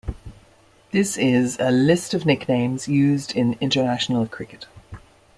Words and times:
This 0.89 1.15
is 1.15 1.57
a 1.59 1.69
List 1.69 2.15
of 2.15 2.25
nicknames 2.25 2.87
used 2.87 3.35
in 3.35 3.55
international 3.61 4.25
cricket. 4.25 4.65